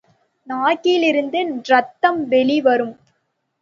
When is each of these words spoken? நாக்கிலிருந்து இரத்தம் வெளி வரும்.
நாக்கிலிருந்து 0.47 1.39
இரத்தம் 1.63 2.27
வெளி 2.27 2.61
வரும். 2.61 2.95